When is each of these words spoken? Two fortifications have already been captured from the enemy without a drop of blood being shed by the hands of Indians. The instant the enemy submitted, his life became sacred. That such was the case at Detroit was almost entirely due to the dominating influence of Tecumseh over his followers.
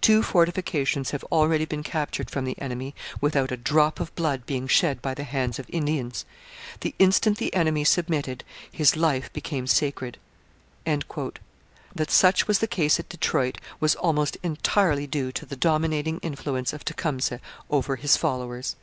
Two 0.00 0.22
fortifications 0.22 1.10
have 1.10 1.22
already 1.24 1.66
been 1.66 1.82
captured 1.82 2.30
from 2.30 2.46
the 2.46 2.58
enemy 2.58 2.94
without 3.20 3.52
a 3.52 3.58
drop 3.58 4.00
of 4.00 4.14
blood 4.14 4.46
being 4.46 4.66
shed 4.66 5.02
by 5.02 5.12
the 5.12 5.22
hands 5.24 5.58
of 5.58 5.68
Indians. 5.68 6.24
The 6.80 6.94
instant 6.98 7.36
the 7.36 7.52
enemy 7.54 7.84
submitted, 7.84 8.42
his 8.72 8.96
life 8.96 9.30
became 9.34 9.66
sacred. 9.66 10.16
That 10.86 12.10
such 12.10 12.48
was 12.48 12.60
the 12.60 12.66
case 12.66 12.98
at 12.98 13.10
Detroit 13.10 13.58
was 13.78 13.96
almost 13.96 14.38
entirely 14.42 15.06
due 15.06 15.30
to 15.32 15.44
the 15.44 15.56
dominating 15.56 16.20
influence 16.20 16.72
of 16.72 16.82
Tecumseh 16.82 17.42
over 17.68 17.96
his 17.96 18.16
followers. 18.16 18.76